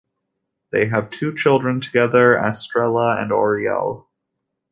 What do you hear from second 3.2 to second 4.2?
and Oriole.